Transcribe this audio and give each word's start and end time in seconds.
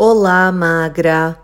Olá, 0.00 0.52
magra 0.52 1.36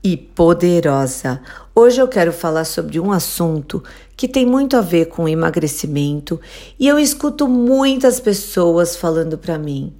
e 0.00 0.16
poderosa. 0.16 1.42
Hoje 1.74 2.00
eu 2.00 2.06
quero 2.06 2.32
falar 2.32 2.64
sobre 2.64 3.00
um 3.00 3.10
assunto 3.10 3.82
que 4.16 4.28
tem 4.28 4.46
muito 4.46 4.76
a 4.76 4.80
ver 4.80 5.06
com 5.06 5.28
emagrecimento 5.28 6.40
e 6.78 6.86
eu 6.86 7.00
escuto 7.00 7.48
muitas 7.48 8.20
pessoas 8.20 8.94
falando 8.94 9.36
para 9.36 9.58
mim: 9.58 9.92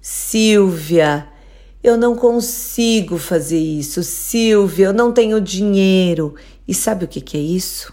Silvia, 0.00 1.28
eu 1.84 1.98
não 1.98 2.16
consigo 2.16 3.18
fazer 3.18 3.58
isso. 3.58 4.02
Silvia, 4.02 4.86
eu 4.86 4.94
não 4.94 5.12
tenho 5.12 5.38
dinheiro. 5.38 6.36
E 6.66 6.72
sabe 6.72 7.04
o 7.04 7.08
que, 7.08 7.20
que 7.20 7.36
é 7.36 7.40
isso? 7.40 7.92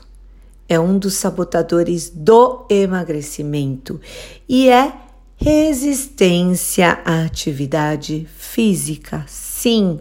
É 0.70 0.80
um 0.80 0.98
dos 0.98 1.16
sabotadores 1.16 2.10
do 2.10 2.66
emagrecimento 2.70 4.00
e 4.48 4.70
é 4.70 4.94
resistência 5.36 7.00
à 7.04 7.24
atividade 7.26 8.28
física 8.38 9.26
Sim, 9.68 10.00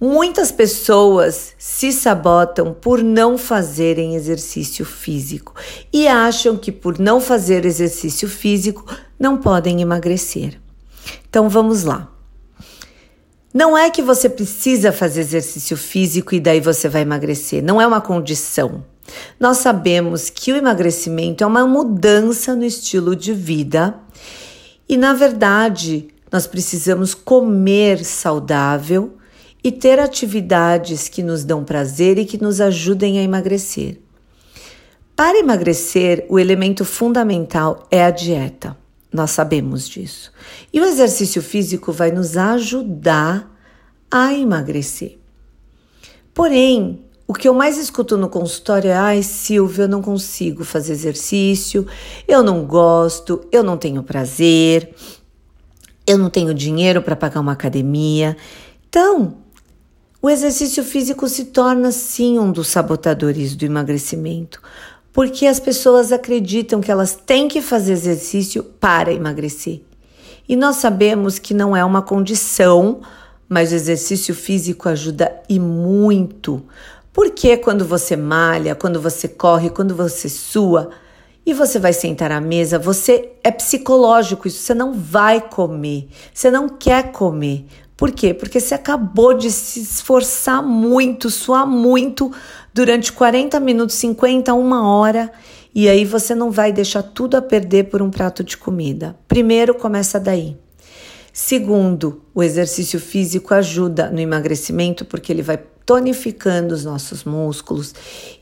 muitas 0.00 0.50
pessoas 0.50 1.54
se 1.56 1.92
sabotam 1.92 2.74
por 2.74 3.00
não 3.00 3.38
fazerem 3.38 4.16
exercício 4.16 4.84
físico 4.84 5.54
e 5.92 6.08
acham 6.08 6.56
que 6.56 6.72
por 6.72 6.98
não 6.98 7.20
fazer 7.20 7.64
exercício 7.64 8.28
físico 8.28 8.84
não 9.16 9.36
podem 9.38 9.80
emagrecer. 9.80 10.60
Então 11.30 11.48
vamos 11.48 11.84
lá. 11.84 12.12
Não 13.54 13.78
é 13.78 13.90
que 13.90 14.02
você 14.02 14.28
precisa 14.28 14.90
fazer 14.90 15.20
exercício 15.20 15.76
físico 15.76 16.34
e 16.34 16.40
daí 16.40 16.58
você 16.58 16.88
vai 16.88 17.02
emagrecer, 17.02 17.62
não 17.62 17.80
é 17.80 17.86
uma 17.86 18.00
condição. 18.00 18.84
Nós 19.38 19.58
sabemos 19.58 20.28
que 20.28 20.52
o 20.52 20.56
emagrecimento 20.56 21.44
é 21.44 21.46
uma 21.46 21.64
mudança 21.64 22.56
no 22.56 22.64
estilo 22.64 23.14
de 23.14 23.32
vida 23.32 23.94
e, 24.88 24.96
na 24.96 25.14
verdade, 25.14 26.08
nós 26.32 26.46
precisamos 26.46 27.14
comer 27.14 28.02
saudável 28.04 29.18
e 29.62 29.70
ter 29.70 29.98
atividades 29.98 31.06
que 31.06 31.22
nos 31.22 31.44
dão 31.44 31.62
prazer 31.62 32.18
e 32.18 32.24
que 32.24 32.42
nos 32.42 32.60
ajudem 32.60 33.18
a 33.18 33.22
emagrecer. 33.22 34.00
Para 35.14 35.38
emagrecer, 35.38 36.26
o 36.28 36.38
elemento 36.38 36.84
fundamental 36.84 37.86
é 37.90 38.02
a 38.02 38.10
dieta. 38.10 38.76
Nós 39.12 39.30
sabemos 39.30 39.86
disso. 39.86 40.32
E 40.72 40.80
o 40.80 40.84
exercício 40.84 41.42
físico 41.42 41.92
vai 41.92 42.10
nos 42.10 42.36
ajudar 42.36 43.54
a 44.10 44.32
emagrecer. 44.32 45.18
Porém, 46.32 47.04
o 47.28 47.34
que 47.34 47.46
eu 47.46 47.54
mais 47.54 47.76
escuto 47.76 48.16
no 48.16 48.28
consultório 48.28 48.90
é: 48.90 48.94
ai, 48.94 49.22
Silvia, 49.22 49.84
eu 49.84 49.88
não 49.88 50.00
consigo 50.00 50.64
fazer 50.64 50.92
exercício, 50.92 51.86
eu 52.26 52.42
não 52.42 52.64
gosto, 52.64 53.46
eu 53.52 53.62
não 53.62 53.76
tenho 53.76 54.02
prazer, 54.02 54.94
eu 56.06 56.18
não 56.18 56.30
tenho 56.30 56.52
dinheiro 56.52 57.02
para 57.02 57.16
pagar 57.16 57.40
uma 57.40 57.52
academia. 57.52 58.36
Então, 58.88 59.36
o 60.20 60.30
exercício 60.30 60.84
físico 60.84 61.28
se 61.28 61.46
torna 61.46 61.90
sim 61.90 62.38
um 62.38 62.52
dos 62.52 62.68
sabotadores 62.68 63.56
do 63.56 63.64
emagrecimento, 63.64 64.60
porque 65.12 65.46
as 65.46 65.58
pessoas 65.58 66.12
acreditam 66.12 66.80
que 66.80 66.90
elas 66.90 67.14
têm 67.14 67.48
que 67.48 67.60
fazer 67.60 67.92
exercício 67.92 68.62
para 68.62 69.12
emagrecer. 69.12 69.82
E 70.48 70.56
nós 70.56 70.76
sabemos 70.76 71.38
que 71.38 71.54
não 71.54 71.76
é 71.76 71.84
uma 71.84 72.02
condição, 72.02 73.00
mas 73.48 73.72
o 73.72 73.74
exercício 73.74 74.34
físico 74.34 74.88
ajuda 74.88 75.32
e 75.48 75.58
muito. 75.58 76.62
Porque 77.12 77.56
quando 77.56 77.84
você 77.84 78.16
malha, 78.16 78.74
quando 78.74 79.00
você 79.00 79.28
corre, 79.28 79.70
quando 79.70 79.94
você 79.94 80.28
sua, 80.28 80.90
e 81.44 81.52
você 81.52 81.78
vai 81.78 81.92
sentar 81.92 82.30
à 82.30 82.40
mesa, 82.40 82.78
você 82.78 83.32
é 83.42 83.50
psicológico, 83.50 84.46
isso 84.46 84.62
você 84.62 84.74
não 84.74 84.94
vai 84.94 85.40
comer, 85.40 86.08
você 86.32 86.50
não 86.50 86.68
quer 86.68 87.10
comer. 87.10 87.66
Por 87.96 88.10
quê? 88.12 88.32
Porque 88.32 88.60
você 88.60 88.74
acabou 88.74 89.34
de 89.34 89.50
se 89.50 89.80
esforçar 89.80 90.62
muito, 90.62 91.30
suar 91.30 91.66
muito 91.66 92.32
durante 92.72 93.12
40 93.12 93.58
minutos, 93.60 93.96
50, 93.96 94.54
uma 94.54 94.88
hora, 94.88 95.30
e 95.74 95.88
aí 95.88 96.04
você 96.04 96.34
não 96.34 96.50
vai 96.50 96.72
deixar 96.72 97.02
tudo 97.02 97.36
a 97.36 97.42
perder 97.42 97.84
por 97.84 98.02
um 98.02 98.10
prato 98.10 98.44
de 98.44 98.56
comida. 98.56 99.16
Primeiro, 99.26 99.74
começa 99.74 100.18
daí. 100.18 100.56
Segundo, 101.32 102.22
o 102.34 102.42
exercício 102.42 103.00
físico 103.00 103.54
ajuda 103.54 104.10
no 104.10 104.20
emagrecimento 104.20 105.04
porque 105.04 105.32
ele 105.32 105.42
vai 105.42 105.58
tonificando 105.86 106.74
os 106.74 106.84
nossos 106.84 107.24
músculos 107.24 107.94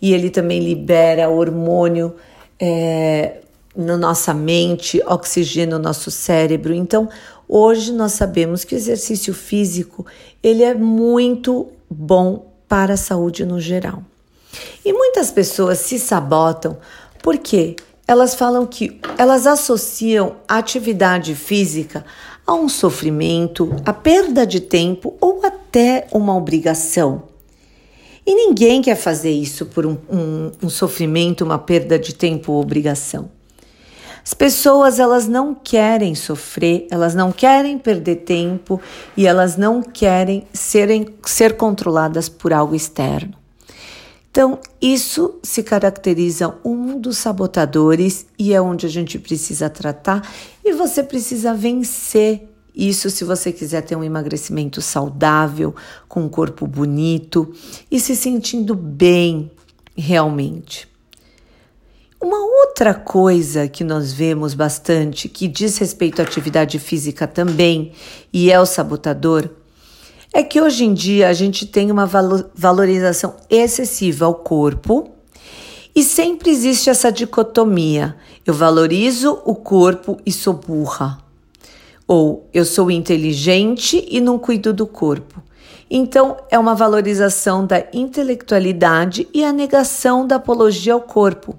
e 0.03 0.13
ele 0.13 0.29
também 0.29 0.61
libera 0.61 1.29
hormônio 1.29 2.15
é, 2.61 3.39
na 3.75 3.97
nossa 3.97 4.35
mente, 4.35 5.03
oxigena 5.07 5.77
o 5.77 5.79
nosso 5.79 6.11
cérebro. 6.11 6.75
Então, 6.75 7.09
hoje 7.49 7.93
nós 7.93 8.13
sabemos 8.13 8.65
que 8.65 8.75
o 8.75 8.79
exercício 8.79 9.33
físico 9.33 10.05
ele 10.43 10.63
é 10.63 10.75
muito 10.75 11.69
bom 11.89 12.53
para 12.69 12.95
a 12.95 12.99
saúde 12.99 13.45
no 13.45 13.61
geral. 13.61 14.03
E 14.85 14.93
muitas 14.93 15.31
pessoas 15.31 15.79
se 15.79 15.99
sabotam 15.99 16.77
porque 17.23 17.77
elas 18.07 18.35
falam 18.35 18.67
que 18.67 19.01
elas 19.17 19.47
associam 19.47 20.37
a 20.49 20.59
atividade 20.59 21.35
física 21.35 22.05
a 22.47 22.55
um 22.55 22.69
sofrimento, 22.69 23.75
a 23.85 23.93
perda 23.93 24.45
de 24.45 24.61
tempo 24.61 25.17
ou 25.21 25.47
até 25.47 26.09
uma 26.11 26.37
obrigação. 26.37 27.30
E 28.31 28.35
ninguém 28.37 28.81
quer 28.81 28.95
fazer 28.95 29.33
isso 29.33 29.67
por 29.67 29.85
um, 29.85 29.99
um, 30.09 30.53
um 30.63 30.69
sofrimento, 30.69 31.43
uma 31.43 31.59
perda 31.59 31.99
de 31.99 32.15
tempo 32.15 32.53
ou 32.53 32.63
obrigação. 32.63 33.29
As 34.25 34.33
pessoas 34.33 35.01
elas 35.01 35.27
não 35.27 35.53
querem 35.53 36.15
sofrer, 36.15 36.87
elas 36.93 37.13
não 37.13 37.33
querem 37.33 37.77
perder 37.77 38.19
tempo 38.19 38.81
e 39.17 39.27
elas 39.27 39.57
não 39.57 39.83
querem 39.83 40.45
serem, 40.53 41.09
ser 41.27 41.57
controladas 41.57 42.29
por 42.29 42.53
algo 42.53 42.73
externo. 42.73 43.35
Então, 44.31 44.61
isso 44.81 45.41
se 45.43 45.65
caracteriza 45.65 46.55
um 46.65 47.01
dos 47.01 47.19
sabotadores 47.19 48.27
e 48.39 48.55
é 48.55 48.61
onde 48.61 48.87
a 48.87 48.89
gente 48.89 49.19
precisa 49.19 49.69
tratar 49.69 50.23
e 50.65 50.73
você 50.73 51.03
precisa 51.03 51.53
vencer 51.53 52.49
isso 52.75 53.11
se 53.11 53.25
você 53.25 53.53
quiser 53.53 53.83
ter 53.83 53.97
um 53.97 54.05
emagrecimento 54.05 54.81
saudável, 54.81 55.75
com 56.09 56.23
um 56.23 56.29
corpo 56.29 56.67
bonito 56.67 57.53
e 57.91 57.99
se 57.99 58.15
sentindo 58.15 58.75
bem 58.75 59.51
realmente. 59.97 60.89
Uma 62.21 62.39
outra 62.39 62.93
coisa 62.93 63.67
que 63.67 63.83
nós 63.83 64.13
vemos 64.13 64.53
bastante, 64.53 65.29
que 65.29 65.49
diz 65.49 65.79
respeito 65.79 66.21
à 66.21 66.23
atividade 66.23 66.79
física 66.79 67.27
também, 67.27 67.93
e 68.33 68.51
é 68.51 68.61
o 68.61 68.67
sabotador, 68.67 69.49
é 70.33 70.43
que 70.43 70.61
hoje 70.61 70.85
em 70.85 70.95
dia 70.95 71.29
a 71.29 71.33
gente 71.33 71.67
tem 71.67 71.91
uma 71.91 72.07
valorização 72.55 73.37
excessiva 73.49 74.27
ao 74.27 74.35
corpo 74.35 75.11
e 75.95 76.05
sempre 76.05 76.51
existe 76.51 76.89
essa 76.89 77.11
dicotomia: 77.11 78.17
eu 78.47 78.55
valorizo 78.55 79.41
o 79.45 79.55
corpo 79.55 80.19
e 80.25 80.31
sou 80.31 80.55
burra. 80.55 81.30
Ou 82.13 82.51
eu 82.53 82.65
sou 82.65 82.91
inteligente 82.91 84.05
e 84.11 84.21
não 84.21 84.37
cuido 84.37 84.73
do 84.73 84.85
corpo. 84.85 85.41
Então, 85.89 86.39
é 86.51 86.59
uma 86.59 86.75
valorização 86.75 87.65
da 87.65 87.85
intelectualidade 87.93 89.29
e 89.33 89.45
a 89.45 89.53
negação 89.53 90.27
da 90.27 90.35
apologia 90.35 90.93
ao 90.93 91.03
corpo. 91.03 91.57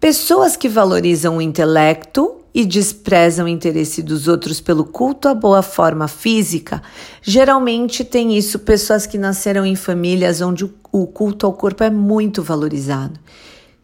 Pessoas 0.00 0.56
que 0.56 0.66
valorizam 0.66 1.36
o 1.36 1.42
intelecto 1.42 2.36
e 2.54 2.64
desprezam 2.64 3.44
o 3.44 3.48
interesse 3.50 4.02
dos 4.02 4.28
outros 4.28 4.62
pelo 4.62 4.86
culto 4.86 5.28
à 5.28 5.34
boa 5.34 5.60
forma 5.60 6.08
física, 6.08 6.82
geralmente 7.20 8.04
têm 8.04 8.34
isso 8.34 8.60
pessoas 8.60 9.06
que 9.06 9.18
nasceram 9.18 9.66
em 9.66 9.76
famílias 9.76 10.40
onde 10.40 10.64
o 10.90 11.06
culto 11.06 11.44
ao 11.44 11.52
corpo 11.52 11.84
é 11.84 11.90
muito 11.90 12.42
valorizado. 12.42 13.20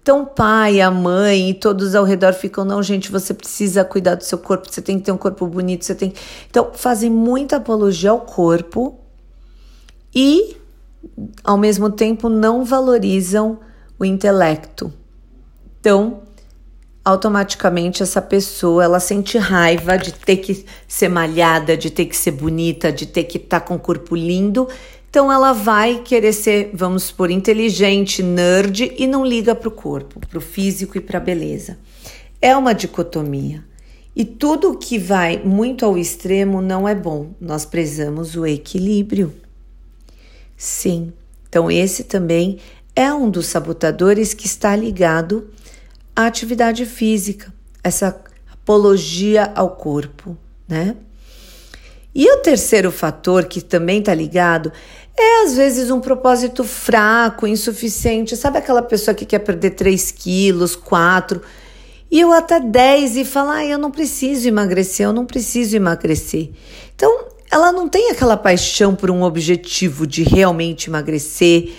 Então, 0.03 0.23
o 0.23 0.27
pai, 0.27 0.81
a 0.81 0.91
mãe 0.91 1.51
e 1.51 1.55
todos 1.55 1.95
ao 1.95 2.05
redor 2.05 2.33
ficam, 2.33 2.65
não, 2.65 2.83
gente, 2.83 3.11
você 3.11 3.35
precisa 3.35 3.85
cuidar 3.85 4.15
do 4.15 4.25
seu 4.25 4.39
corpo, 4.39 4.71
você 4.71 4.81
tem 4.81 4.99
que 4.99 5.05
ter 5.05 5.13
um 5.13 5.19
corpo 5.19 5.47
bonito, 5.47 5.85
você 5.85 5.95
tem. 5.95 6.15
Então, 6.49 6.71
fazem 6.73 7.11
muita 7.11 7.57
apologia 7.57 8.11
ao 8.11 8.21
corpo 8.21 8.99
e, 10.15 10.57
ao 11.45 11.59
mesmo 11.59 11.91
tempo, 11.91 12.29
não 12.29 12.65
valorizam 12.65 13.61
o 13.99 14.05
intelecto. 14.05 14.93
Então, 15.79 16.23
automaticamente 17.05 18.03
essa 18.03 18.21
pessoa 18.21 18.85
ela 18.85 19.01
sente 19.01 19.39
raiva 19.39 19.97
de 19.97 20.13
ter 20.13 20.37
que 20.37 20.67
ser 20.87 21.09
malhada, 21.09 21.77
de 21.77 21.91
ter 21.91 22.05
que 22.05 22.17
ser 22.17 22.33
bonita, 22.33 22.93
de 22.93 23.07
ter 23.07 23.25
que 23.25 23.39
estar 23.39 23.61
tá 23.61 23.67
com 23.67 23.77
o 23.77 23.79
corpo 23.79 24.15
lindo 24.15 24.69
então 25.11 25.33
ela 25.33 25.53
vai 25.53 26.01
querer 26.01 26.33
ser, 26.33 26.71
vamos 26.75 27.11
por 27.11 27.31
inteligente, 27.31 28.23
nerd 28.23 28.93
e 28.99 29.07
não 29.07 29.25
liga 29.25 29.55
para 29.55 29.69
o 29.69 29.73
corpo, 29.73 30.21
para 30.21 30.39
o 30.39 30.43
físico 30.43 30.99
e 30.99 31.01
para 31.01 31.19
a 31.19 31.21
beleza. 31.21 31.79
É 32.43 32.55
uma 32.55 32.75
dicotomia. 32.75 33.65
E 34.15 34.25
tudo 34.25 34.77
que 34.77 34.99
vai 34.99 35.39
muito 35.43 35.85
ao 35.85 35.97
extremo 35.97 36.61
não 36.61 36.87
é 36.87 36.95
bom. 36.95 37.31
Nós 37.41 37.65
prezamos 37.65 38.35
o 38.37 38.45
equilíbrio. 38.45 39.33
Sim. 40.57 41.13
Então 41.49 41.71
esse 41.71 42.05
também 42.05 42.59
é 42.95 43.13
um 43.13 43.31
dos 43.31 43.47
sabotadores 43.47 44.35
que 44.35 44.47
está 44.47 44.77
ligado 44.77 45.49
à 46.15 46.27
atividade 46.27 46.85
física, 46.85 47.53
essa 47.83 48.21
apologia 48.53 49.53
ao 49.55 49.77
corpo, 49.77 50.37
né? 50.69 50.97
E 52.15 52.31
o 52.33 52.39
terceiro 52.39 52.91
fator, 52.91 53.45
que 53.45 53.61
também 53.61 54.01
está 54.01 54.15
ligado, 54.15 54.73
é 55.17 55.45
às 55.45 55.57
vezes 55.57 55.91
um 55.91 56.01
propósito 56.01 56.65
fraco, 56.65 57.47
insuficiente. 57.47 58.37
Sabe 58.37 58.59
aquela 58.59 58.83
pessoa 58.83 59.15
que 59.15 59.25
quer 59.25 59.41
perder 59.41 59.71
3 59.71 60.11
quilos, 60.11 60.75
4 60.75 61.41
e 62.11 62.21
eu 62.21 62.33
até 62.33 62.59
10 62.59 63.17
e 63.19 63.25
fala, 63.25 63.57
ah, 63.57 63.67
eu 63.67 63.79
não 63.79 63.91
preciso 63.91 64.49
emagrecer, 64.49 65.07
eu 65.07 65.13
não 65.13 65.27
preciso 65.27 65.77
emagrecer. 65.77 66.51
Então, 66.95 67.27
ela 67.51 67.71
não 67.71 67.87
tem 67.89 68.11
aquela 68.11 68.37
paixão 68.37 68.95
por 68.95 69.11
um 69.11 69.23
objetivo 69.23 70.07
de 70.07 70.23
realmente 70.23 70.89
emagrecer. 70.89 71.71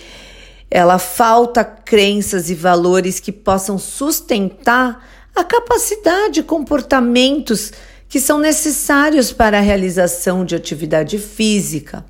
Ela 0.70 0.98
falta 0.98 1.64
crenças 1.64 2.48
e 2.48 2.54
valores 2.54 3.18
que 3.18 3.32
possam 3.32 3.76
sustentar 3.76 5.04
a 5.34 5.42
capacidade, 5.42 6.44
comportamentos 6.44 7.72
que 8.10 8.20
são 8.20 8.38
necessários 8.38 9.32
para 9.32 9.56
a 9.56 9.62
realização 9.62 10.44
de 10.44 10.54
atividade 10.54 11.18
física, 11.18 12.04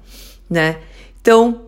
né? 0.49 0.79
Então, 1.21 1.67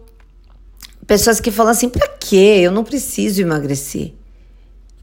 pessoas 1.06 1.38
que 1.38 1.52
falam 1.52 1.70
assim: 1.70 1.88
para 1.88 2.08
quê? 2.08 2.58
Eu 2.62 2.73
não 2.73 2.82
preciso 2.82 3.40
emagrecer 3.40 4.14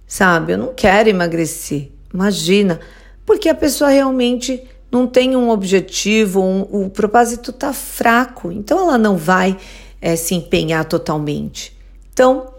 sabe? 0.09 0.53
Eu 0.53 0.57
não 0.57 0.73
quero 0.73 1.07
emagrecer. 1.07 1.91
Imagina, 2.11 2.81
porque 3.25 3.47
a 3.47 3.55
pessoa 3.55 3.91
realmente 3.91 4.61
não 4.91 5.05
tem 5.05 5.35
um 5.35 5.51
objetivo, 5.51 6.41
um, 6.41 6.61
o 6.61 6.89
propósito 6.89 7.51
está 7.51 7.71
fraco, 7.71 8.51
então 8.51 8.79
ela 8.79 8.97
não 8.97 9.15
vai 9.15 9.55
é, 10.01 10.15
se 10.15 10.33
empenhar 10.33 10.83
totalmente. 10.85 11.77
Então, 12.11 12.51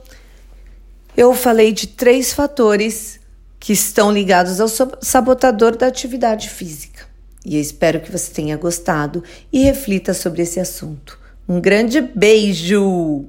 eu 1.16 1.34
falei 1.34 1.72
de 1.72 1.88
três 1.88 2.32
fatores 2.32 3.19
que 3.60 3.74
estão 3.74 4.10
ligados 4.10 4.58
ao 4.60 4.68
sabotador 4.68 5.76
da 5.76 5.86
atividade 5.86 6.48
física. 6.48 7.04
E 7.44 7.56
eu 7.56 7.60
espero 7.60 8.00
que 8.00 8.10
você 8.10 8.32
tenha 8.32 8.56
gostado 8.56 9.22
e 9.52 9.62
reflita 9.62 10.14
sobre 10.14 10.42
esse 10.42 10.58
assunto. 10.58 11.18
Um 11.46 11.60
grande 11.60 12.00
beijo! 12.00 13.26